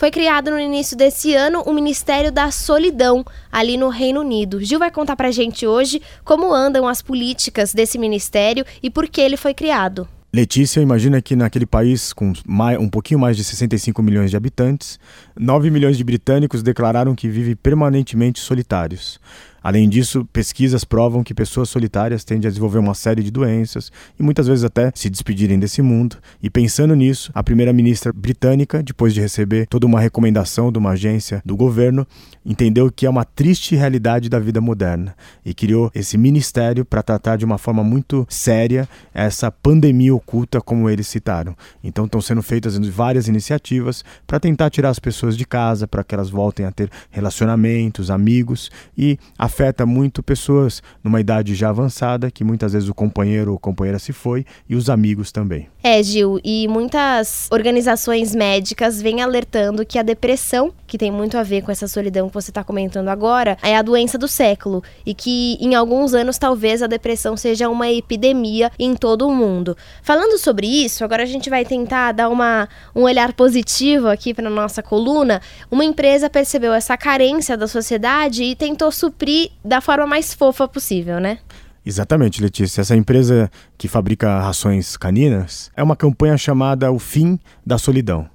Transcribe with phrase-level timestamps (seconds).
[0.00, 4.58] foi criado no início desse ano o Ministério da Solidão, ali no Reino Unido.
[4.64, 9.20] Gil vai contar pra gente hoje como andam as políticas desse ministério e por que
[9.20, 10.08] ele foi criado.
[10.32, 14.98] Letícia, imagina que naquele país com mais, um pouquinho mais de 65 milhões de habitantes,
[15.38, 19.20] 9 milhões de britânicos declararam que vivem permanentemente solitários.
[19.62, 24.22] Além disso, pesquisas provam que pessoas solitárias tendem a desenvolver uma série de doenças e
[24.22, 26.16] muitas vezes até se despedirem desse mundo.
[26.42, 31.42] E pensando nisso, a primeira-ministra britânica, depois de receber toda uma recomendação de uma agência
[31.44, 32.06] do governo,
[32.44, 37.36] entendeu que é uma triste realidade da vida moderna e criou esse ministério para tratar
[37.36, 41.54] de uma forma muito séria essa pandemia oculta, como eles citaram.
[41.84, 46.14] Então estão sendo feitas várias iniciativas para tentar tirar as pessoas de casa, para que
[46.14, 52.30] elas voltem a ter relacionamentos, amigos e a afeta muito pessoas numa idade já avançada,
[52.30, 55.68] que muitas vezes o companheiro ou companheira se foi, e os amigos também.
[55.82, 61.42] É, Gil, e muitas organizações médicas vêm alertando que a depressão, que tem muito a
[61.42, 65.14] ver com essa solidão que você está comentando agora, é a doença do século e
[65.14, 69.76] que em alguns anos talvez a depressão seja uma epidemia em todo o mundo.
[70.02, 74.48] Falando sobre isso, agora a gente vai tentar dar uma, um olhar positivo aqui para
[74.48, 75.40] nossa coluna.
[75.70, 81.20] Uma empresa percebeu essa carência da sociedade e tentou suprir da forma mais fofa possível,
[81.20, 81.38] né?
[81.84, 82.82] Exatamente, Letícia.
[82.82, 88.28] Essa empresa que fabrica rações caninas é uma campanha chamada O Fim da Solidão.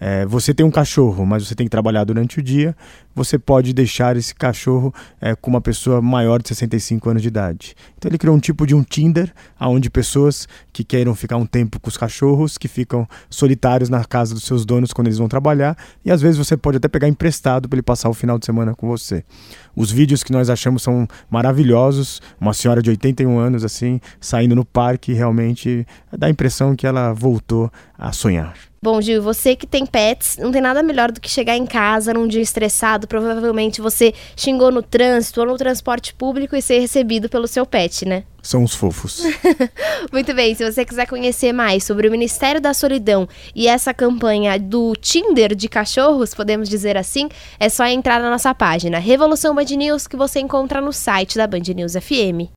[0.00, 2.74] É, você tem um cachorro, mas você tem que trabalhar durante o dia,
[3.14, 7.74] você pode deixar esse cachorro é, com uma pessoa maior de 65 anos de idade.
[7.98, 11.78] Então ele criou um tipo de um Tinder, onde pessoas que queiram ficar um tempo
[11.78, 15.76] com os cachorros, que ficam solitários na casa dos seus donos quando eles vão trabalhar,
[16.02, 18.74] e às vezes você pode até pegar emprestado para ele passar o final de semana
[18.74, 19.22] com você.
[19.76, 24.64] Os vídeos que nós achamos são maravilhosos, uma senhora de 81 anos assim, saindo no
[24.64, 28.69] parque, realmente dá a impressão que ela voltou a sonhar.
[28.82, 32.14] Bom, Gil, você que tem pets, não tem nada melhor do que chegar em casa
[32.14, 33.06] num dia estressado.
[33.06, 38.06] Provavelmente você xingou no trânsito ou no transporte público e ser recebido pelo seu pet,
[38.06, 38.24] né?
[38.42, 39.22] São os fofos.
[40.10, 44.58] Muito bem, se você quiser conhecer mais sobre o Ministério da Solidão e essa campanha
[44.58, 47.28] do Tinder de cachorros, podemos dizer assim,
[47.58, 51.46] é só entrar na nossa página Revolução Band News que você encontra no site da
[51.46, 52.48] Band News FM.